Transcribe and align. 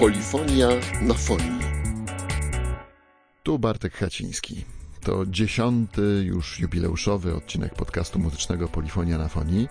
Polifonia 0.00 0.68
na 1.02 1.14
fonii. 1.14 1.60
Tu 3.42 3.58
Bartek 3.58 3.94
Haciński. 3.94 4.64
To 5.00 5.26
dziesiąty 5.26 6.22
już 6.24 6.60
jubileuszowy 6.60 7.34
odcinek 7.34 7.74
podcastu 7.74 8.18
muzycznego 8.18 8.68
Polifonia 8.68 9.18
na 9.18 9.28
fonii 9.28 9.68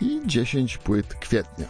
i 0.00 0.20
dziesięć 0.26 0.78
płyt 0.78 1.14
kwietnia. 1.14 1.66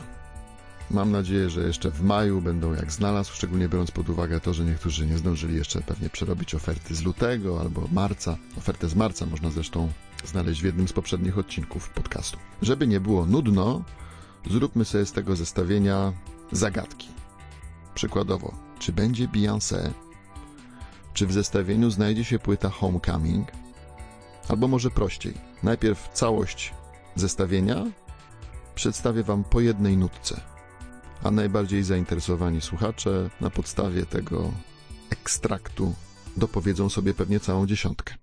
Mam 0.91 1.13
nadzieję, 1.13 1.51
że 1.51 1.67
jeszcze 1.67 1.91
w 1.91 2.03
maju 2.03 2.41
będą 2.41 2.75
jak 2.75 2.93
znalazł, 2.93 3.35
szczególnie 3.35 3.69
biorąc 3.69 3.91
pod 3.91 4.09
uwagę 4.09 4.41
to, 4.41 4.55
że 4.55 4.65
niektórzy 4.65 5.07
nie 5.07 5.19
zdążyli 5.19 5.57
jeszcze 5.57 5.81
pewnie 5.81 6.11
przerobić 6.11 6.55
oferty 6.55 6.95
z 6.95 7.03
lutego 7.03 7.61
albo 7.61 7.89
marca. 7.93 8.37
Ofertę 8.59 8.89
z 8.89 8.95
marca 8.95 9.27
można 9.27 9.51
zresztą 9.51 9.93
znaleźć 10.25 10.61
w 10.61 10.65
jednym 10.65 10.89
z 10.89 10.93
poprzednich 10.93 11.39
odcinków 11.39 11.91
podcastu. 11.91 12.39
Żeby 12.63 12.87
nie 12.87 13.01
było 13.01 13.27
nudno, 13.27 13.85
zróbmy 14.51 14.85
sobie 14.85 15.07
z 15.07 15.13
tego 15.13 15.37
zestawienia 15.37 16.13
zagadki. 16.53 17.20
Przykładowo, 18.01 18.55
czy 18.79 18.93
będzie 18.93 19.29
Beyoncé? 19.29 19.91
Czy 21.15 21.27
w 21.27 21.33
zestawieniu 21.33 21.91
znajdzie 21.91 22.25
się 22.25 22.39
płyta 22.39 22.71
Homecoming? 22.71 23.49
Albo 24.49 24.69
może 24.69 24.91
prościej, 24.91 25.35
najpierw 25.63 26.09
całość 26.13 26.75
zestawienia 27.15 27.85
przedstawię 28.75 29.23
Wam 29.23 29.45
po 29.45 29.61
jednej 29.61 29.97
nutce, 29.97 30.41
a 31.23 31.31
najbardziej 31.31 31.83
zainteresowani 31.83 32.61
słuchacze 32.61 33.31
na 33.41 33.51
podstawie 33.51 34.07
tego 34.07 34.51
ekstraktu 35.11 35.95
dopowiedzą 36.37 36.89
sobie 36.89 37.15
pewnie 37.15 37.41
całą 37.41 37.67
dziesiątkę. 37.67 38.15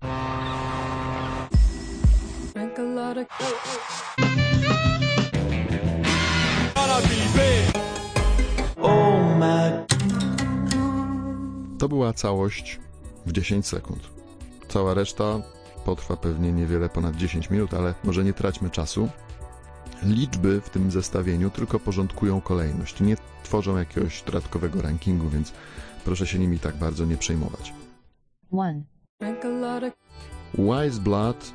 To 11.78 11.88
była 11.88 12.12
całość 12.12 12.80
w 13.26 13.32
10 13.32 13.66
sekund. 13.66 14.08
Cała 14.68 14.94
reszta 14.94 15.40
potrwa 15.84 16.16
pewnie 16.16 16.52
niewiele 16.52 16.88
ponad 16.88 17.16
10 17.16 17.50
minut, 17.50 17.74
ale 17.74 17.94
może 18.04 18.24
nie 18.24 18.32
traćmy 18.32 18.70
czasu. 18.70 19.08
Liczby 20.02 20.60
w 20.60 20.70
tym 20.70 20.90
zestawieniu 20.90 21.50
tylko 21.50 21.78
porządkują 21.78 22.40
kolejność, 22.40 23.00
nie 23.00 23.16
tworzą 23.42 23.76
jakiegoś 23.76 24.22
dodatkowego 24.22 24.82
rankingu, 24.82 25.28
więc 25.28 25.52
proszę 26.04 26.26
się 26.26 26.38
nimi 26.38 26.58
tak 26.58 26.76
bardzo 26.76 27.04
nie 27.04 27.16
przejmować. 27.16 27.72
one, 28.52 28.82
Wise 30.54 31.00
Blood, 31.00 31.52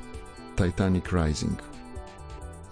Titanic 0.56 1.04
Rising. 1.12 1.73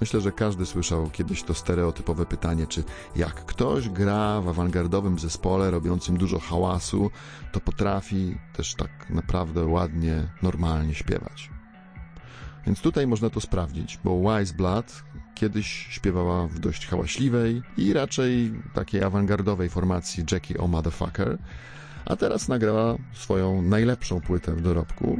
Myślę, 0.02 0.20
że 0.20 0.32
każdy 0.32 0.66
słyszał 0.66 1.10
kiedyś 1.10 1.42
to 1.42 1.54
stereotypowe 1.54 2.26
pytanie, 2.26 2.66
czy 2.66 2.84
jak 3.16 3.34
ktoś 3.34 3.88
gra 3.88 4.40
w 4.40 4.48
awangardowym 4.48 5.18
zespole 5.18 5.70
robiącym 5.70 6.16
dużo 6.16 6.38
hałasu, 6.38 7.10
to 7.52 7.60
potrafi 7.60 8.38
też 8.52 8.74
tak 8.74 9.10
naprawdę 9.10 9.64
ładnie, 9.64 10.28
normalnie 10.42 10.94
śpiewać. 10.94 11.50
Więc 12.66 12.80
tutaj 12.80 13.06
można 13.06 13.30
to 13.30 13.40
sprawdzić, 13.40 13.98
bo 14.04 14.20
Wise 14.20 14.54
Blood 14.54 15.02
kiedyś 15.34 15.66
śpiewała 15.90 16.46
w 16.46 16.58
dość 16.58 16.86
hałaśliwej 16.86 17.62
i 17.76 17.92
raczej 17.92 18.52
takiej 18.74 19.02
awangardowej 19.02 19.68
formacji 19.68 20.24
Jackie 20.32 20.58
O 20.58 20.66
Motherfucker, 20.66 21.38
a 22.04 22.16
teraz 22.16 22.48
nagrała 22.48 22.96
swoją 23.12 23.62
najlepszą 23.62 24.20
płytę 24.20 24.54
w 24.54 24.62
dorobku, 24.62 25.18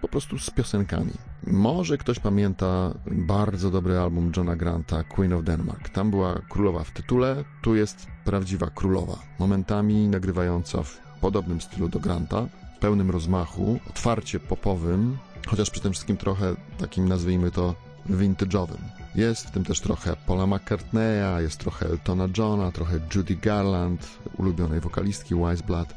po 0.00 0.08
prostu 0.08 0.38
z 0.38 0.50
piosenkami. 0.50 1.31
Może 1.46 1.98
ktoś 1.98 2.18
pamięta 2.18 2.94
bardzo 3.06 3.70
dobry 3.70 3.98
album 3.98 4.32
Johna 4.36 4.56
Granta 4.56 5.04
Queen 5.04 5.32
of 5.32 5.44
Denmark. 5.44 5.88
Tam 5.88 6.10
była 6.10 6.40
królowa 6.48 6.84
w 6.84 6.90
tytule, 6.90 7.44
tu 7.62 7.74
jest 7.74 8.06
prawdziwa 8.24 8.70
królowa, 8.70 9.18
momentami 9.38 10.08
nagrywająca 10.08 10.82
w 10.82 10.98
podobnym 11.20 11.60
stylu 11.60 11.88
do 11.88 12.00
Granta, 12.00 12.46
pełnym 12.80 13.10
rozmachu, 13.10 13.78
otwarcie 13.90 14.40
popowym, 14.40 15.18
chociaż 15.46 15.70
przy 15.70 15.80
tym 15.80 15.92
wszystkim 15.92 16.16
trochę 16.16 16.54
takim 16.78 17.08
nazwijmy 17.08 17.50
to 17.50 17.74
vintage'owym. 18.10 18.78
Jest 19.14 19.46
w 19.46 19.50
tym 19.50 19.64
też 19.64 19.80
trochę 19.80 20.16
Paula 20.26 20.46
McCartneya, 20.46 21.42
jest 21.42 21.58
trochę 21.58 21.86
Eltona 21.86 22.28
Johna, 22.38 22.72
trochę 22.72 23.00
Judy 23.14 23.36
Garland, 23.36 24.18
ulubionej 24.38 24.80
wokalistki 24.80 25.34
Wise 25.34 25.64
Blood. 25.66 25.94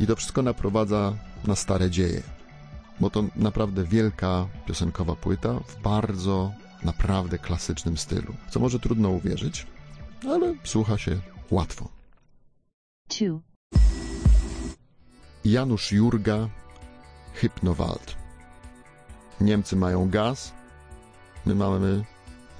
I 0.00 0.06
to 0.06 0.16
wszystko 0.16 0.42
naprowadza 0.42 1.12
na 1.46 1.56
stare 1.56 1.90
dzieje 1.90 2.22
bo 3.00 3.10
to 3.10 3.24
naprawdę 3.36 3.84
wielka 3.84 4.46
piosenkowa 4.66 5.16
płyta 5.16 5.60
w 5.66 5.82
bardzo, 5.82 6.52
naprawdę 6.82 7.38
klasycznym 7.38 7.96
stylu. 7.96 8.34
Co 8.50 8.60
może 8.60 8.80
trudno 8.80 9.08
uwierzyć, 9.08 9.66
ale 10.28 10.54
słucha 10.64 10.98
się 10.98 11.20
łatwo. 11.50 11.88
two, 13.08 13.40
Janusz 15.44 15.92
Jurga, 15.92 16.48
Hypnowald. 17.34 18.16
Niemcy 19.40 19.76
mają 19.76 20.10
gaz, 20.10 20.52
my 21.46 21.54
mamy, 21.54 22.04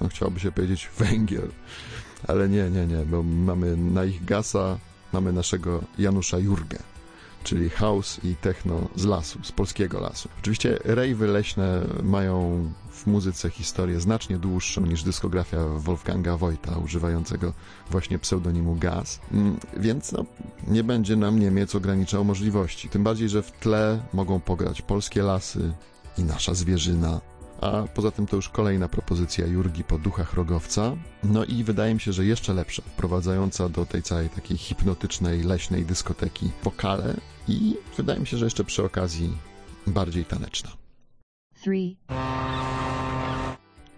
no 0.01 0.07
chciałoby 0.07 0.39
się 0.39 0.51
powiedzieć, 0.51 0.89
węgiel. 0.97 1.49
Ale 2.27 2.49
nie, 2.49 2.69
nie, 2.69 2.87
nie, 2.87 3.05
bo 3.05 3.23
mamy 3.23 3.77
na 3.77 4.03
ich 4.03 4.25
gasa, 4.25 4.77
mamy 5.13 5.33
naszego 5.33 5.83
Janusza 5.97 6.37
Jurgę, 6.39 6.79
czyli 7.43 7.69
house 7.69 8.19
i 8.23 8.35
techno 8.35 8.87
z 8.95 9.05
lasu, 9.05 9.39
z 9.43 9.51
polskiego 9.51 9.99
lasu. 9.99 10.29
Oczywiście 10.39 10.79
rejwy 10.83 11.27
leśne 11.27 11.81
mają 12.03 12.67
w 12.91 13.07
muzyce 13.07 13.49
historię 13.49 13.99
znacznie 13.99 14.37
dłuższą 14.37 14.81
niż 14.81 15.03
dyskografia 15.03 15.57
Wolfganga 15.67 16.37
Wojta, 16.37 16.77
używającego 16.77 17.53
właśnie 17.89 18.19
pseudonimu 18.19 18.75
Gaz, 18.75 19.19
Mm, 19.31 19.57
więc 19.77 20.11
no, 20.11 20.25
nie 20.67 20.83
będzie 20.83 21.15
nam 21.15 21.39
Niemiec 21.39 21.75
ograniczał 21.75 22.23
możliwości. 22.23 22.89
Tym 22.89 23.03
bardziej, 23.03 23.29
że 23.29 23.41
w 23.43 23.51
tle 23.51 23.99
mogą 24.13 24.39
pograć 24.39 24.81
polskie 24.81 25.23
lasy 25.23 25.73
i 26.17 26.23
nasza 26.23 26.53
zwierzyna, 26.53 27.21
a 27.61 27.83
poza 27.93 28.11
tym 28.11 28.27
to 28.27 28.35
już 28.35 28.49
kolejna 28.49 28.89
propozycja 28.89 29.47
Jurgi 29.47 29.83
po 29.83 29.97
duchach 29.97 30.33
rogowca. 30.33 30.95
No 31.23 31.45
i 31.45 31.63
wydaje 31.63 31.93
mi 31.93 31.99
się, 31.99 32.13
że 32.13 32.25
jeszcze 32.25 32.53
lepsza, 32.53 32.81
wprowadzająca 32.81 33.69
do 33.69 33.85
tej 33.85 34.03
całej 34.03 34.29
takiej 34.29 34.57
hipnotycznej, 34.57 35.43
leśnej 35.43 35.85
dyskoteki 35.85 36.49
wokale 36.63 37.17
i 37.47 37.75
wydaje 37.97 38.19
mi 38.19 38.27
się, 38.27 38.37
że 38.37 38.45
jeszcze 38.45 38.63
przy 38.63 38.83
okazji 38.83 39.37
bardziej 39.87 40.25
taneczna. 40.25 40.69
three, 41.63 41.97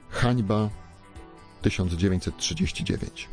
Hańba 0.09 0.69
1939. 1.61 3.29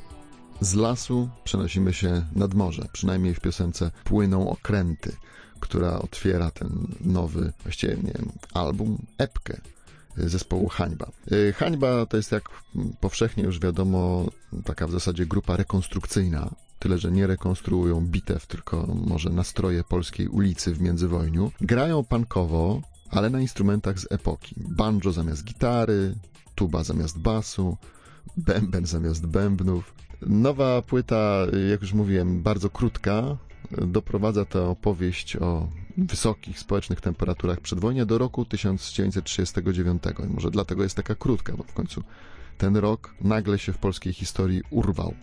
Z 0.61 0.75
lasu 0.75 1.29
przenosimy 1.45 1.93
się 1.93 2.27
nad 2.33 2.55
morze, 2.55 2.89
przynajmniej 2.93 3.35
w 3.35 3.41
piosence 3.41 3.91
Płyną 4.05 4.51
okręty, 4.51 5.17
która 5.61 5.99
otwiera 5.99 6.51
ten 6.51 6.87
nowy, 7.01 7.53
właściwie 7.63 7.97
nie 7.97 8.13
wiem, 8.13 8.33
album, 8.55 8.99
epkę 9.19 9.61
zespołu 10.17 10.69
Hańba. 10.69 11.11
Y, 11.33 11.53
Hańba 11.53 12.07
to 12.07 12.17
jest, 12.17 12.33
jak 12.33 12.49
powszechnie 13.01 13.45
już 13.45 13.61
wiadomo, 13.61 14.27
taka 14.65 14.87
w 14.87 14.91
zasadzie 14.91 15.27
grupa 15.27 15.57
rekonstrukcyjna. 15.57 16.51
Tyle, 16.79 16.99
że 16.99 17.11
nie 17.13 17.27
rekonstruują 17.27 18.07
bitew, 18.07 18.47
tylko 18.47 18.87
może 18.87 19.31
nastroje 19.31 19.85
polskiej 19.85 20.29
ulicy 20.29 20.75
w 20.75 20.81
międzywojniu. 20.81 21.53
Grają 21.61 22.05
punkowo, 22.05 22.83
ale 23.11 23.31
na 23.31 23.41
instrumentach 23.41 23.99
z 23.99 24.13
epoki. 24.13 24.55
Banjo 24.57 25.13
zamiast 25.13 25.45
gitary, 25.45 26.15
tuba 26.55 26.85
zamiast 26.85 27.19
basu, 27.19 27.77
bęben 28.37 28.87
zamiast 28.87 29.27
bębnów. 29.27 29.95
Nowa 30.27 30.83
płyta, 30.83 31.47
jak 31.71 31.81
już 31.81 31.93
mówiłem, 31.93 32.43
bardzo 32.43 32.71
krótka, 32.71 33.37
doprowadza 33.87 34.45
tę 34.45 34.63
opowieść 34.63 35.37
o 35.37 35.69
wysokich 36.07 36.59
społecznych 36.59 37.01
temperaturach 37.01 37.61
przedwojnia 37.61 38.07
do 38.07 38.19
roku 38.19 38.45
1939. 38.45 40.03
I 40.25 40.35
może 40.35 40.51
dlatego 40.51 40.83
jest 40.83 40.97
taka 40.97 41.15
krótka, 41.15 41.53
bo 41.57 41.63
w 41.63 41.73
końcu 41.73 42.03
ten 42.59 42.77
rok 42.77 43.15
nagle 43.21 43.59
się 43.59 43.73
w 43.73 43.79
polskiej 43.79 44.13
historii 44.13 44.63
urwał. 44.71 45.15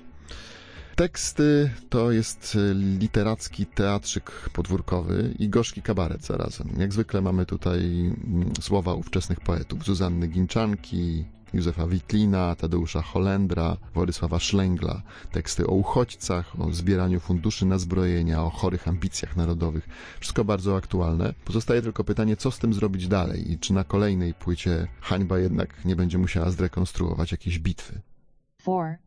Teksty 0.95 1.69
to 1.89 2.11
jest 2.11 2.57
literacki 2.73 3.65
teatrzyk 3.65 4.31
podwórkowy 4.53 5.33
i 5.39 5.49
gorzki 5.49 5.81
kabaret 5.81 6.25
zarazem. 6.25 6.69
Jak 6.77 6.93
zwykle 6.93 7.21
mamy 7.21 7.45
tutaj 7.45 7.79
mm, 7.79 8.51
słowa 8.61 8.93
ówczesnych 8.93 9.39
poetów 9.39 9.83
Zuzanny 9.83 10.27
Ginczanki, 10.27 11.25
Józefa 11.53 11.87
Witlina, 11.87 12.55
Tadeusza 12.55 13.01
Holendra, 13.01 13.77
Władysława 13.93 14.39
Szlęgla, 14.39 15.01
teksty 15.31 15.67
o 15.67 15.71
uchodźcach, 15.71 16.59
o 16.59 16.73
zbieraniu 16.73 17.19
funduszy 17.19 17.65
na 17.65 17.77
zbrojenia, 17.77 18.43
o 18.43 18.49
chorych 18.49 18.87
ambicjach 18.87 19.35
narodowych. 19.35 19.89
Wszystko 20.19 20.43
bardzo 20.43 20.75
aktualne. 20.75 21.33
Pozostaje 21.45 21.81
tylko 21.81 22.03
pytanie, 22.03 22.35
co 22.35 22.51
z 22.51 22.59
tym 22.59 22.73
zrobić 22.73 23.07
dalej 23.07 23.51
i 23.51 23.59
czy 23.59 23.73
na 23.73 23.83
kolejnej 23.83 24.33
płycie 24.33 24.87
hańba 25.01 25.39
jednak 25.39 25.85
nie 25.85 25.95
będzie 25.95 26.17
musiała 26.17 26.51
zrekonstruować 26.51 27.31
jakiejś 27.31 27.59
bitwy. 27.59 28.01
four, 28.61 28.97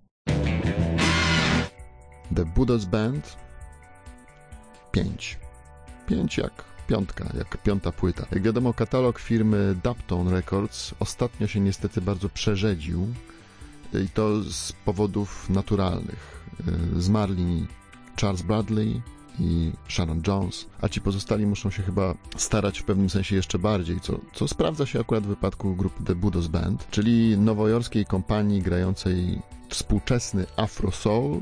The 2.35 2.45
Buddha's 2.45 2.87
Band 2.87 3.37
5. 4.93 5.39
5 6.07 6.39
jak 6.39 6.70
piątka, 6.91 7.25
jak 7.39 7.63
piąta 7.63 7.93
płyta. 7.93 8.27
Jak 8.33 8.43
wiadomo, 8.43 8.75
katalog 8.75 9.19
firmy 9.19 9.77
Daptone 9.83 10.31
Records 10.31 10.95
ostatnio 11.01 11.47
się 11.47 11.61
niestety 11.61 12.01
bardzo 12.01 12.29
przerzedził 12.29 13.09
i 14.05 14.09
to 14.09 14.43
z 14.43 14.73
powodów 14.73 15.51
naturalnych. 15.51 16.45
Y, 16.97 17.03
Zmarli 17.03 17.67
Charles 18.21 18.43
Bradley 18.43 19.03
i 19.39 19.73
Sharon 19.89 20.23
Jones, 20.27 20.67
a 20.81 20.89
ci 20.89 21.01
pozostali 21.01 21.47
muszą 21.47 21.71
się 21.71 21.83
chyba 21.83 22.15
starać 22.37 22.79
w 22.79 22.85
pewnym 22.85 23.11
sensie 23.11 23.37
jeszcze 23.37 23.59
bardziej, 23.59 24.01
co, 24.01 24.21
co 24.35 24.49
sprawdza 24.49 24.87
się 24.87 25.01
akurat 25.01 25.25
w 25.25 25.29
wypadku 25.29 25.77
grupy 25.77 26.05
The 26.05 26.15
Budos 26.15 26.47
Band, 26.47 26.87
czyli 26.91 27.39
nowojorskiej 27.39 28.07
kompanii 28.07 28.63
grającej 28.63 29.43
współczesny 29.69 30.47
afro 30.57 30.91
soul 30.91 31.41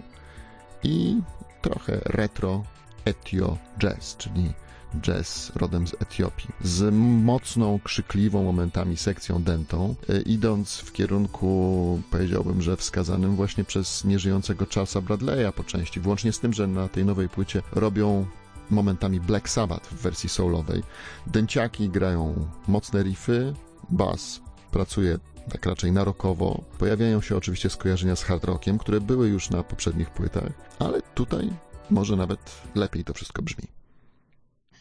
i 0.83 1.17
trochę 1.63 2.01
retro 2.05 2.63
etio 3.05 3.59
jazz, 3.79 4.17
czyli 4.17 4.53
jazz 5.01 5.53
rodem 5.57 5.87
z 5.87 5.95
Etiopii, 6.03 6.49
z 6.63 6.95
mocną, 7.25 7.79
krzykliwą 7.85 8.45
momentami 8.45 8.97
sekcją 8.97 9.43
dentą, 9.43 9.95
e, 10.09 10.21
idąc 10.21 10.79
w 10.79 10.93
kierunku, 10.93 12.01
powiedziałbym, 12.11 12.63
że 12.63 12.77
wskazanym 12.77 13.37
właśnie 13.37 13.65
przez 13.65 14.05
nieżyjącego 14.05 14.67
Charlesa 14.75 15.01
Bradley'a 15.01 15.53
po 15.53 15.65
części, 15.65 16.01
włącznie 16.01 16.33
z 16.33 16.41
tym, 16.41 16.53
że 16.53 16.67
na 16.67 16.89
tej 16.89 17.05
nowej 17.05 17.29
płycie 17.29 17.63
robią 17.73 18.27
momentami 18.71 19.21
Black 19.21 19.49
Sabbath 19.49 19.89
w 19.89 20.03
wersji 20.03 20.29
soulowej. 20.29 20.83
Dęciaki 21.27 21.89
grają 21.89 22.49
mocne 22.69 23.03
riffy, 23.03 23.55
bass 23.91 24.41
pracuje 24.71 25.19
tak 25.49 25.67
raczej 25.67 25.93
narokowo. 25.93 26.65
Pojawiają 26.79 27.21
się 27.21 27.37
oczywiście 27.37 27.71
skojarzenia 27.71 28.17
z 28.17 28.23
hard 28.23 28.45
rockiem, 28.45 28.79
które 28.79 29.01
były 29.01 29.29
już 29.29 29.51
na 29.51 29.63
poprzednich 29.63 30.11
płytach, 30.11 30.53
ale 30.79 31.03
tutaj 31.03 31.51
może 31.91 32.17
nawet 32.17 32.41
lepiej 32.75 33.05
to 33.05 33.15
wszystko 33.15 33.43
brzmi. 33.43 33.78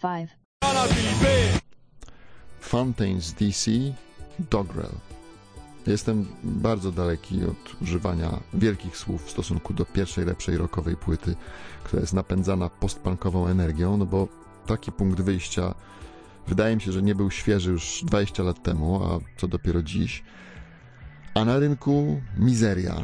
5, 0.01 0.29
Fountains 2.59 3.33
DC 3.33 3.71
Dogrel. 4.39 4.91
Jestem 5.87 6.25
bardzo 6.43 6.91
daleki 6.91 7.43
od 7.43 7.81
używania 7.81 8.39
wielkich 8.53 8.97
słów 8.97 9.25
w 9.25 9.31
stosunku 9.31 9.73
do 9.73 9.85
pierwszej, 9.85 10.25
lepszej 10.25 10.57
rockowej 10.57 10.95
płyty, 10.95 11.35
która 11.83 12.01
jest 12.01 12.13
napędzana 12.13 12.69
postpunkową 12.69 13.47
energią, 13.47 13.97
no 13.97 14.05
bo 14.05 14.27
taki 14.65 14.91
punkt 14.91 15.21
wyjścia 15.21 15.73
wydaje 16.47 16.75
mi 16.75 16.81
się, 16.81 16.91
że 16.91 17.01
nie 17.01 17.15
był 17.15 17.31
świeży 17.31 17.71
już 17.71 18.03
20 18.05 18.43
lat 18.43 18.63
temu, 18.63 19.03
a 19.03 19.19
co 19.37 19.47
dopiero 19.47 19.83
dziś. 19.83 20.23
A 21.33 21.45
na 21.45 21.59
rynku 21.59 22.21
mizeria. 22.37 22.95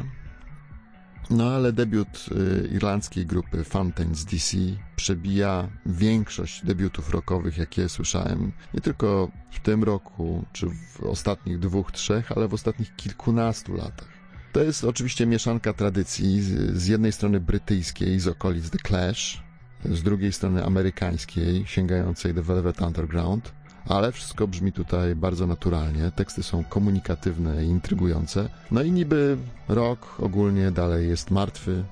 No 1.30 1.50
ale 1.50 1.72
debiut 1.72 2.26
y, 2.32 2.68
irlandzkiej 2.72 3.26
grupy 3.26 3.64
Fountains 3.64 4.24
DC 4.24 4.56
przebija 4.96 5.68
większość 5.86 6.64
debiutów 6.64 7.10
rockowych, 7.10 7.58
jakie 7.58 7.88
słyszałem. 7.88 8.52
Nie 8.74 8.80
tylko 8.80 9.30
w 9.50 9.60
tym 9.60 9.84
roku, 9.84 10.44
czy 10.52 10.66
w 10.66 11.00
ostatnich 11.00 11.58
dwóch, 11.58 11.92
trzech, 11.92 12.32
ale 12.32 12.48
w 12.48 12.54
ostatnich 12.54 12.96
kilkunastu 12.96 13.74
latach. 13.74 14.08
To 14.52 14.62
jest 14.62 14.84
oczywiście 14.84 15.26
mieszanka 15.26 15.72
tradycji, 15.72 16.42
z, 16.42 16.86
jednej 16.86 17.12
strony 17.12 17.40
brytyjskiej, 17.40 18.20
z 18.20 18.28
okolic 18.28 18.70
The 18.70 18.78
Clash, 18.78 19.42
z 19.84 20.02
drugiej 20.02 20.32
strony 20.32 20.64
amerykańskiej, 20.64 21.64
sięgającej 21.66 22.34
The 22.34 22.42
Velvet 22.42 22.80
Underground, 22.80 23.52
ale 23.88 24.12
wszystko 24.12 24.48
brzmi 24.48 24.72
tutaj 24.72 25.14
bardzo 25.14 25.46
naturalnie. 25.46 26.10
Teksty 26.16 26.42
są 26.42 26.64
komunikatywne 26.64 27.64
i 27.64 27.68
intrygujące. 27.68 28.48
No 28.70 28.82
i 28.82 28.92
niby 28.92 29.36
rok 29.68 30.16
ogólnie 30.18 30.70
dalej 30.70 31.08
jest 31.08 31.30
martwy, 31.30 31.84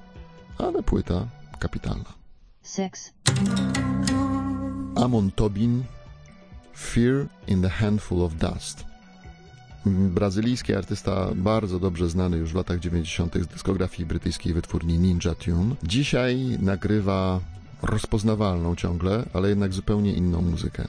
ale 0.59 0.83
płyta 0.83 1.27
kapitalna. 1.59 2.13
6, 2.65 2.93
Amon 4.97 5.31
Tobin 5.31 5.85
Fear 6.77 7.27
in 7.47 7.63
the 7.63 7.69
Handful 7.69 8.23
of 8.23 8.35
Dust. 8.35 8.85
Brazylijski 9.87 10.75
artysta, 10.75 11.29
bardzo 11.35 11.79
dobrze 11.81 12.09
znany 12.09 12.37
już 12.37 12.53
w 12.53 12.55
latach 12.55 12.81
90. 12.81 13.35
z 13.35 13.47
dyskografii 13.47 14.07
brytyjskiej 14.07 14.55
wytwórni 14.55 14.99
Ninja 14.99 15.35
Tune. 15.35 15.75
Dzisiaj 15.83 16.59
nagrywa 16.61 17.41
rozpoznawalną 17.83 18.77
ciągle, 18.77 19.25
ale 19.33 19.49
jednak 19.49 19.73
zupełnie 19.73 20.13
inną 20.13 20.43
muzykę. 20.43 20.89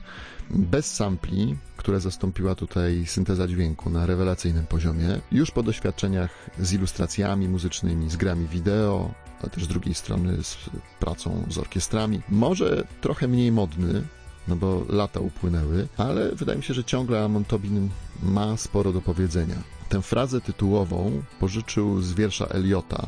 Bez 0.50 0.94
sampli, 0.96 1.56
które 1.78 2.00
zastąpiła 2.00 2.56
tutaj 2.56 3.06
synteza 3.06 3.48
dźwięku 3.48 3.90
na 3.90 4.06
rewelacyjnym 4.06 4.66
poziomie, 4.66 5.20
już 5.32 5.52
po 5.52 5.64
doświadczeniach 5.64 6.50
z 6.60 6.74
ilustracjami 6.74 7.50
muzycznymi, 7.50 8.10
z 8.10 8.16
grami 8.16 8.48
wideo, 8.48 9.14
ale 9.42 9.50
też 9.50 9.64
z 9.64 9.68
drugiej 9.68 9.94
strony 9.94 10.44
z 10.44 10.58
pracą 11.00 11.46
z 11.50 11.58
orkiestrami. 11.58 12.22
Może 12.30 12.88
trochę 13.02 13.28
mniej 13.28 13.52
modny, 13.52 14.04
no 14.48 14.56
bo 14.56 14.86
lata 14.90 15.20
upłynęły, 15.20 15.88
ale 15.98 16.32
wydaje 16.36 16.58
mi 16.58 16.64
się, 16.64 16.74
że 16.74 16.84
ciągle 16.84 17.24
Amon 17.24 17.46
Tobin 17.46 17.90
ma 18.24 18.58
sporo 18.58 18.94
do 18.94 19.02
powiedzenia. 19.02 19.56
Tę 19.90 20.02
frazę 20.02 20.42
tytułową 20.42 21.24
pożyczył 21.40 22.02
z 22.02 22.14
wiersza 22.14 22.46
Eliota. 22.46 23.08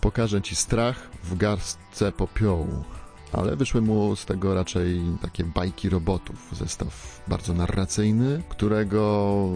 Pokażę 0.00 0.42
ci 0.42 0.56
strach 0.56 1.08
w 1.24 1.36
garstce 1.36 2.12
popiołu. 2.12 2.84
Ale 3.32 3.56
wyszły 3.56 3.80
mu 3.80 4.16
z 4.16 4.24
tego 4.26 4.54
raczej 4.54 5.00
takie 5.22 5.44
bajki 5.44 5.88
robotów. 5.88 6.48
Zestaw 6.52 7.20
bardzo 7.28 7.54
narracyjny, 7.54 8.42
którego 8.48 9.46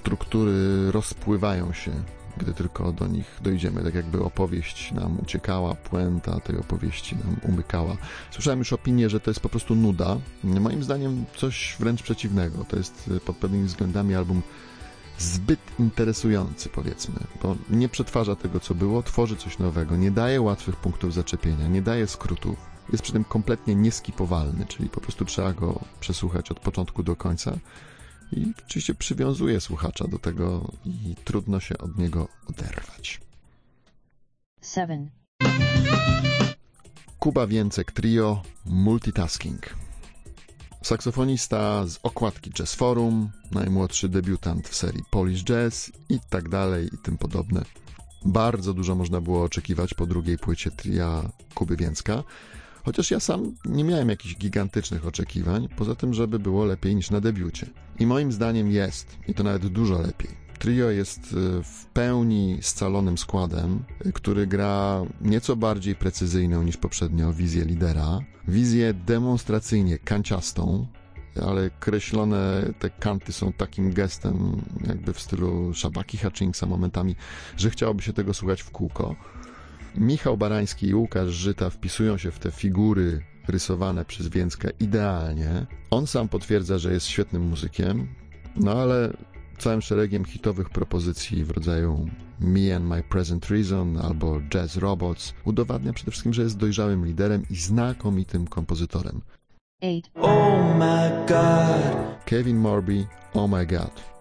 struktury 0.00 0.90
rozpływają 0.92 1.72
się 1.72 1.92
gdy 2.38 2.54
tylko 2.54 2.92
do 2.92 3.06
nich 3.06 3.38
dojdziemy, 3.42 3.84
tak 3.84 3.94
jakby 3.94 4.24
opowieść 4.24 4.92
nam 4.92 5.18
uciekała, 5.22 5.74
puenta 5.74 6.40
tej 6.40 6.56
opowieści 6.58 7.16
nam 7.16 7.36
umykała. 7.52 7.96
Słyszałem 8.30 8.58
już 8.58 8.72
opinię, 8.72 9.10
że 9.10 9.20
to 9.20 9.30
jest 9.30 9.40
po 9.40 9.48
prostu 9.48 9.74
nuda. 9.74 10.16
Moim 10.44 10.82
zdaniem 10.82 11.24
coś 11.36 11.76
wręcz 11.80 12.02
przeciwnego. 12.02 12.64
To 12.64 12.76
jest 12.76 13.10
pod 13.26 13.36
pewnymi 13.36 13.66
względami 13.66 14.14
album 14.14 14.42
zbyt 15.18 15.60
interesujący, 15.78 16.68
powiedzmy, 16.68 17.20
bo 17.42 17.56
nie 17.70 17.88
przetwarza 17.88 18.36
tego, 18.36 18.60
co 18.60 18.74
było, 18.74 19.02
tworzy 19.02 19.36
coś 19.36 19.58
nowego, 19.58 19.96
nie 19.96 20.10
daje 20.10 20.40
łatwych 20.40 20.76
punktów 20.76 21.14
zaczepienia, 21.14 21.68
nie 21.68 21.82
daje 21.82 22.06
skrótów. 22.06 22.77
Jest 22.92 23.02
przy 23.02 23.12
tym 23.12 23.24
kompletnie 23.24 23.74
nieskipowalny, 23.74 24.66
czyli 24.66 24.88
po 24.88 25.00
prostu 25.00 25.24
trzeba 25.24 25.52
go 25.52 25.80
przesłuchać 26.00 26.50
od 26.50 26.60
początku 26.60 27.02
do 27.02 27.16
końca 27.16 27.58
i 28.32 28.52
oczywiście 28.66 28.94
przywiązuje 28.94 29.60
słuchacza 29.60 30.08
do 30.08 30.18
tego 30.18 30.72
i 30.84 31.16
trudno 31.24 31.60
się 31.60 31.78
od 31.78 31.98
niego 31.98 32.28
oderwać. 32.50 33.20
7, 34.62 35.10
Kuba 37.18 37.46
Więcek 37.46 37.92
Trio 37.92 38.42
Multitasking. 38.66 39.76
Saksofonista 40.82 41.86
z 41.86 41.98
okładki 42.02 42.50
Jazz 42.50 42.74
Forum, 42.74 43.30
najmłodszy 43.50 44.08
debiutant 44.08 44.68
w 44.68 44.74
serii 44.74 45.04
Polish 45.10 45.44
Jazz 45.44 45.92
i 46.08 46.20
tak 46.30 46.48
dalej 46.48 46.86
i 46.94 46.98
tym 46.98 47.18
podobne. 47.18 47.64
Bardzo 48.24 48.74
dużo 48.74 48.94
można 48.94 49.20
było 49.20 49.42
oczekiwać 49.42 49.94
po 49.94 50.06
drugiej 50.06 50.38
płycie 50.38 50.70
tria 50.70 51.30
Kuby 51.54 51.76
Więcka, 51.76 52.24
chociaż 52.88 53.10
ja 53.10 53.20
sam 53.20 53.54
nie 53.64 53.84
miałem 53.84 54.08
jakichś 54.08 54.36
gigantycznych 54.36 55.06
oczekiwań, 55.06 55.68
poza 55.76 55.94
tym, 55.94 56.14
żeby 56.14 56.38
było 56.38 56.64
lepiej 56.64 56.94
niż 56.96 57.10
na 57.10 57.20
debiucie. 57.20 57.66
I 57.98 58.06
moim 58.06 58.32
zdaniem 58.32 58.70
jest, 58.70 59.16
i 59.28 59.34
to 59.34 59.42
nawet 59.42 59.66
dużo 59.66 60.02
lepiej. 60.02 60.30
Trio 60.58 60.90
jest 60.90 61.32
y, 61.32 61.62
w 61.64 61.86
pełni 61.86 62.58
scalonym 62.60 63.18
składem, 63.18 63.84
y, 64.06 64.12
który 64.12 64.46
gra 64.46 65.02
nieco 65.20 65.56
bardziej 65.56 65.94
precyzyjną 65.94 66.62
niż 66.62 66.76
poprzednio 66.76 67.32
wizję 67.32 67.64
lidera. 67.64 68.20
Wizję 68.48 68.94
demonstracyjnie 68.94 69.98
kanciastą, 69.98 70.86
ale 71.42 71.70
kreślone 71.70 72.72
te 72.78 72.90
kanty 72.90 73.32
są 73.32 73.52
takim 73.52 73.92
gestem, 73.92 74.62
jakby 74.86 75.12
w 75.12 75.20
stylu 75.20 75.74
Szabaki 75.74 76.18
Hutchinsa 76.18 76.66
momentami, 76.66 77.16
że 77.56 77.70
chciałoby 77.70 78.02
się 78.02 78.12
tego 78.12 78.34
słuchać 78.34 78.62
w 78.62 78.70
kółko. 78.70 79.16
Michał 79.96 80.36
Barański 80.36 80.86
i 80.86 80.94
Łukasz 80.94 81.28
Żyta 81.28 81.70
wpisują 81.70 82.18
się 82.18 82.30
w 82.30 82.38
te 82.38 82.50
figury 82.50 83.20
rysowane 83.48 84.04
przez 84.04 84.28
Więcka 84.28 84.68
idealnie. 84.80 85.66
On 85.90 86.06
sam 86.06 86.28
potwierdza, 86.28 86.78
że 86.78 86.92
jest 86.92 87.06
świetnym 87.06 87.42
muzykiem, 87.42 88.08
no 88.56 88.72
ale 88.72 89.12
całym 89.58 89.82
szeregiem 89.82 90.24
hitowych 90.24 90.70
propozycji 90.70 91.44
w 91.44 91.50
rodzaju 91.50 92.08
Me 92.40 92.76
and 92.76 92.84
My 92.84 93.02
Present 93.02 93.46
Reason 93.50 93.96
albo 93.96 94.40
Jazz 94.40 94.76
Robots 94.76 95.34
udowadnia 95.44 95.92
przede 95.92 96.10
wszystkim, 96.10 96.34
że 96.34 96.42
jest 96.42 96.56
dojrzałym 96.56 97.06
liderem 97.06 97.42
i 97.50 97.56
znakomitym 97.56 98.46
kompozytorem. 98.46 99.20
8, 99.82 100.02
Oh 100.14 100.74
my 100.78 101.26
God. 101.28 102.24
Kevin 102.24 102.56
Morby, 102.56 103.06
Oh 103.34 103.56
My 103.56 103.66
God. 103.66 104.17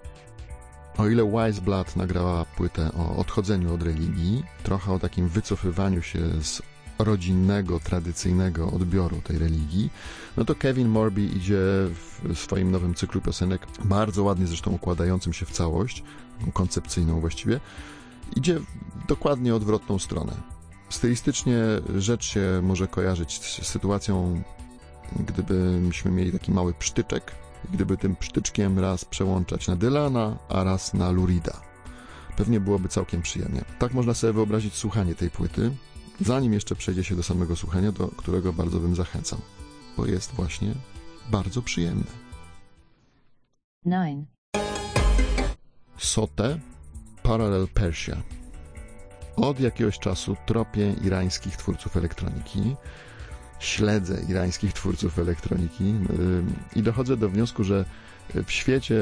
O 0.98 1.08
ile 1.08 1.24
Blood 1.62 1.96
nagrała 1.96 2.46
płytę 2.46 2.92
o 2.94 3.16
odchodzeniu 3.16 3.74
od 3.74 3.84
religii, 3.84 4.44
trochę 4.64 4.94
o 4.94 5.00
takim 5.00 5.28
wycofywaniu 5.28 6.02
się 6.02 6.20
z 6.42 6.62
rodzinnego, 7.00 7.80
tradycyjnego 7.80 8.72
odbioru 8.72 9.22
tej 9.22 9.38
religii, 9.38 9.90
no 10.38 10.46
to 10.46 10.56
Kevin 10.56 10.88
Morby 10.88 11.22
idzie 11.22 11.60
w 12.24 12.32
swoim 12.36 12.72
nowym 12.72 12.96
cyklu 12.96 13.22
piosenek, 13.22 13.68
bardzo 13.86 14.24
ładnie 14.24 14.48
zresztą 14.48 14.72
układającym 14.72 15.34
się 15.34 15.46
w 15.46 15.52
całość, 15.52 16.04
koncepcyjną 16.54 17.20
właściwie, 17.20 17.60
idzie 18.36 18.60
w 18.60 19.08
dokładnie 19.08 19.56
odwrotną 19.56 20.00
stronę. 20.00 20.34
Stylistycznie 20.90 21.58
rzecz 21.98 22.26
się 22.26 22.60
może 22.64 22.88
kojarzyć 22.88 23.40
z 23.40 23.68
sytuacją, 23.68 24.42
gdybyśmy 25.20 26.12
mieli 26.12 26.32
taki 26.32 26.52
mały 26.52 26.74
psztyczek, 26.74 27.32
gdyby 27.72 27.98
tym 27.98 28.16
psztyczkiem 28.16 28.80
raz 28.80 29.06
przełączać 29.06 29.68
na 29.68 29.76
Dylana, 29.76 30.38
a 30.50 30.64
raz 30.64 30.94
na 30.94 31.12
Lurida. 31.12 31.62
Pewnie 32.38 32.60
byłoby 32.60 32.90
całkiem 32.90 33.22
przyjemnie. 33.22 33.66
Tak 33.80 33.94
można 33.94 34.14
sobie 34.14 34.34
wyobrazić 34.34 34.76
słuchanie 34.76 35.16
tej 35.16 35.30
płyty. 35.30 35.72
zanim 36.22 36.54
jeszcze 36.54 36.76
przejdzie 36.76 37.04
się 37.04 37.16
do 37.16 37.24
samego 37.24 37.56
słuchania, 37.56 37.92
do 37.92 38.08
którego 38.08 38.54
bardzo 38.54 38.80
bym 38.80 38.96
zachęcał, 38.96 39.40
bo 39.98 40.06
jest 40.06 40.32
właśnie 40.32 40.74
bardzo 41.32 41.62
przyjemny. 41.62 42.04
9, 43.86 44.28
Sote 45.98 46.60
Parallel 47.24 47.68
Persia. 47.68 48.18
Od 49.36 49.60
jakiegoś 49.60 50.00
czasu 50.00 50.36
tropię 50.46 50.96
irańskich 51.04 51.58
twórców 51.58 51.98
elektroniki, 51.98 52.76
śledzę 53.60 54.22
irańskich 54.30 54.74
twórców 54.74 55.20
elektroniki 55.20 55.86
yy, 55.86 56.44
i 56.76 56.84
dochodzę 56.84 57.18
do 57.18 57.30
wniosku, 57.30 57.64
że 57.64 57.86
w 58.46 58.52
świecie, 58.52 58.96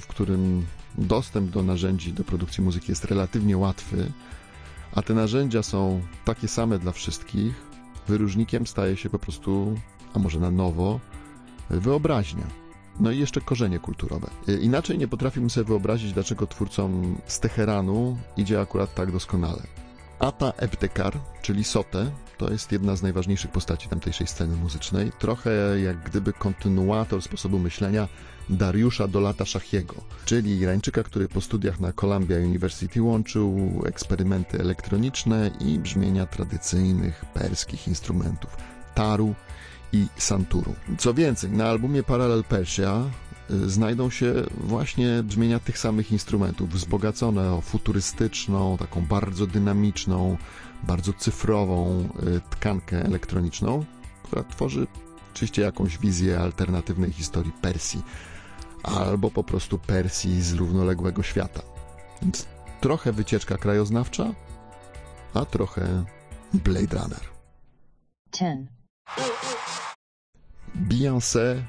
w 0.00 0.06
którym 0.06 0.66
dostęp 0.98 1.50
do 1.50 1.62
narzędzi 1.62 2.12
do 2.12 2.24
produkcji 2.24 2.64
muzyki 2.64 2.92
jest 2.92 3.04
relatywnie 3.04 3.58
łatwy, 3.58 4.12
a 4.94 5.02
te 5.02 5.14
narzędzia 5.14 5.62
są 5.62 6.02
takie 6.24 6.48
same 6.48 6.78
dla 6.78 6.92
wszystkich, 6.92 7.54
wyróżnikiem 8.08 8.66
staje 8.66 8.96
się 8.96 9.10
po 9.10 9.18
prostu, 9.18 9.78
a 10.14 10.18
może 10.18 10.40
na 10.40 10.50
nowo, 10.50 11.00
wyobraźnia. 11.70 12.46
No 13.00 13.10
i 13.10 13.18
jeszcze 13.18 13.40
korzenie 13.40 13.78
kulturowe. 13.78 14.30
Y, 14.48 14.60
Inaczej 14.60 14.98
nie 14.98 15.08
potrafiłbym 15.08 15.50
sobie 15.50 15.64
wyobrazić, 15.64 16.12
dlaczego 16.12 16.46
twórcom 16.46 17.16
z 17.26 17.40
Teheranu 17.40 18.18
idzie 18.36 18.60
akurat 18.60 18.94
tak 18.94 19.12
doskonale. 19.12 19.62
Ata 20.22 20.52
Ebtekar, 20.56 21.18
czyli 21.42 21.64
Sote, 21.64 22.10
to 22.38 22.50
jest 22.50 22.72
jedna 22.72 22.96
z 22.96 23.02
najważniejszych 23.02 23.50
postaci 23.50 23.88
tamtejszej 23.88 24.26
sceny 24.26 24.56
muzycznej. 24.56 25.12
Trochę 25.18 25.80
jak 25.80 26.02
gdyby 26.02 26.32
kontynuator 26.32 27.22
sposobu 27.22 27.58
myślenia 27.58 28.08
Dariusza 28.50 29.08
Dolata 29.08 29.44
Szachiego, 29.44 29.94
czyli 30.24 30.58
Irańczyka, 30.58 31.02
który 31.02 31.28
po 31.28 31.40
studiach 31.40 31.80
na 31.80 31.92
Columbia 31.92 32.36
University 32.36 33.02
łączył 33.02 33.82
eksperymenty 33.86 34.60
elektroniczne 34.60 35.50
i 35.60 35.78
brzmienia 35.78 36.26
tradycyjnych 36.26 37.24
perskich 37.34 37.88
instrumentów 37.88 38.56
taru 38.94 39.34
i 39.92 40.06
santuru. 40.16 40.74
Co 40.98 41.14
więcej, 41.14 41.50
na 41.50 41.68
albumie 41.68 42.02
Parallel 42.02 42.44
Persia 42.44 43.02
znajdą 43.50 44.10
się 44.10 44.34
właśnie 44.56 45.22
brzmienia 45.22 45.58
tych 45.58 45.78
samych 45.78 46.12
instrumentów, 46.12 46.70
wzbogacone 46.70 47.52
o 47.52 47.60
futurystyczną, 47.60 48.76
taką 48.78 49.06
bardzo 49.06 49.46
dynamiczną, 49.46 50.36
bardzo 50.82 51.12
cyfrową 51.12 52.08
y, 52.36 52.40
tkankę 52.50 53.04
elektroniczną, 53.04 53.84
która 54.22 54.42
tworzy 54.42 54.86
oczywiście 55.32 55.62
jakąś 55.62 55.98
wizję 55.98 56.40
alternatywnej 56.40 57.12
historii 57.12 57.52
Persji, 57.52 58.02
albo 58.82 59.30
po 59.30 59.44
prostu 59.44 59.78
Persji 59.78 60.42
z 60.42 60.52
równoległego 60.52 61.22
świata. 61.22 61.62
Więc 62.22 62.46
trochę 62.80 63.12
wycieczka 63.12 63.56
krajoznawcza, 63.56 64.34
a 65.34 65.44
trochę 65.44 66.04
Blade 66.54 66.98
Runner. 66.98 67.20
10, 68.32 68.68
Beyoncé 70.74 71.62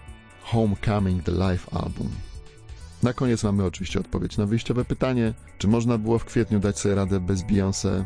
Homecoming 0.43 1.23
The 1.23 1.31
Live 1.31 1.73
Album. 1.73 2.09
Na 3.03 3.13
koniec 3.13 3.43
mamy 3.43 3.65
oczywiście 3.65 3.99
odpowiedź 3.99 4.37
na 4.37 4.45
wyjściowe 4.45 4.85
pytanie, 4.85 5.33
czy 5.57 5.67
można 5.67 5.97
było 5.97 6.19
w 6.19 6.25
kwietniu 6.25 6.59
dać 6.59 6.79
sobie 6.79 6.95
radę 6.95 7.19
bez 7.19 7.41
Beyoncé? 7.41 8.05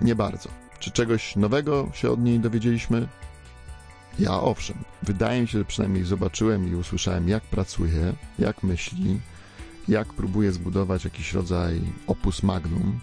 Nie 0.00 0.14
bardzo. 0.14 0.48
Czy 0.78 0.90
czegoś 0.90 1.36
nowego 1.36 1.88
się 1.94 2.10
od 2.10 2.20
niej 2.20 2.40
dowiedzieliśmy? 2.40 3.08
Ja 4.18 4.40
owszem. 4.40 4.76
Wydaje 5.02 5.40
mi 5.40 5.48
się, 5.48 5.58
że 5.58 5.64
przynajmniej 5.64 6.04
zobaczyłem 6.04 6.72
i 6.72 6.74
usłyszałem, 6.74 7.28
jak 7.28 7.42
pracuje, 7.42 8.12
jak 8.38 8.62
myśli, 8.62 9.20
jak 9.88 10.12
próbuje 10.12 10.52
zbudować 10.52 11.04
jakiś 11.04 11.32
rodzaj 11.32 11.80
opus 12.06 12.42
magnum, 12.42 13.00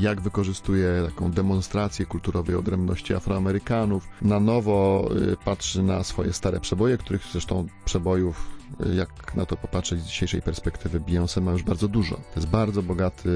jak 0.00 0.20
wykorzystuje 0.20 1.02
taką 1.06 1.30
demonstrację 1.30 2.06
kulturowej 2.06 2.56
odrębności 2.56 3.14
Afroamerykanów. 3.14 4.08
Na 4.22 4.40
nowo 4.40 5.08
y, 5.32 5.36
patrzy 5.44 5.82
na 5.82 6.04
swoje 6.04 6.32
stare 6.32 6.60
przeboje, 6.60 6.98
których 6.98 7.22
zresztą 7.32 7.66
przebojów, 7.84 8.46
y, 8.86 8.94
jak 8.94 9.34
na 9.34 9.46
to 9.46 9.56
popatrzeć 9.56 10.00
z 10.00 10.06
dzisiejszej 10.06 10.42
perspektywy, 10.42 11.00
Beyoncé 11.00 11.40
ma 11.42 11.52
już 11.52 11.62
bardzo 11.62 11.88
dużo. 11.88 12.14
To 12.16 12.32
jest 12.36 12.48
bardzo 12.48 12.82
bogaty 12.82 13.30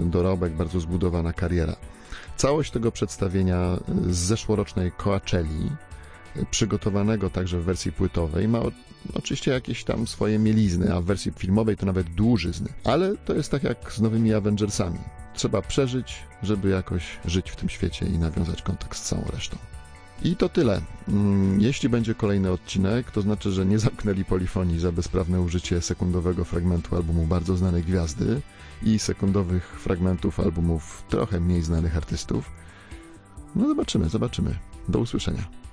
dorobek, 0.00 0.52
bardzo 0.52 0.80
zbudowana 0.80 1.32
kariera. 1.32 1.76
Całość 2.36 2.70
tego 2.70 2.92
przedstawienia 2.92 3.78
y, 4.08 4.14
z 4.14 4.18
zeszłorocznej 4.18 4.92
Coachelli, 4.92 5.70
przygotowanego 6.50 7.30
także 7.30 7.60
w 7.60 7.64
wersji 7.64 7.92
płytowej, 7.92 8.48
ma 8.48 8.58
oczywiście 9.14 9.50
jakieś 9.50 9.84
tam 9.84 10.06
swoje 10.06 10.38
mielizny, 10.38 10.94
a 10.94 11.00
w 11.00 11.04
wersji 11.04 11.32
filmowej 11.32 11.76
to 11.76 11.86
nawet 11.86 12.06
dłużyzny. 12.14 12.68
Ale 12.84 13.16
to 13.16 13.34
jest 13.34 13.50
tak 13.50 13.62
jak 13.62 13.92
z 13.92 14.00
nowymi 14.00 14.34
Avengersami. 14.34 14.98
Trzeba 15.34 15.62
przeżyć, 15.62 16.22
żeby 16.42 16.68
jakoś 16.68 17.18
żyć 17.24 17.50
w 17.50 17.56
tym 17.56 17.68
świecie 17.68 18.06
i 18.06 18.18
nawiązać 18.18 18.62
kontakt 18.62 18.98
z 18.98 19.02
całą 19.02 19.24
resztą. 19.32 19.56
I 20.22 20.36
to 20.36 20.48
tyle. 20.48 20.80
Mm, 21.08 21.60
Jeśli 21.60 21.88
będzie 21.88 22.14
kolejny 22.14 22.50
odcinek, 22.50 23.10
to 23.10 23.22
znaczy, 23.22 23.50
że 23.52 23.66
nie 23.66 23.78
zamknęli 23.78 24.24
polifonii 24.24 24.78
za 24.78 24.92
bezprawne 24.92 25.40
użycie 25.40 25.80
sekundowego 25.80 26.44
fragmentu 26.44 26.96
albumu 26.96 27.26
bardzo 27.26 27.56
znanej 27.56 27.82
gwiazdy 27.82 28.40
i 28.82 28.98
sekundowych 28.98 29.80
fragmentów 29.80 30.40
albumów 30.40 31.04
trochę 31.08 31.40
mniej 31.40 31.62
znanych 31.62 31.96
artystów. 31.96 32.50
No 33.56 33.68
zobaczymy, 33.68 34.08
zobaczymy. 34.08 34.58
Do 34.88 34.98
usłyszenia. 34.98 35.65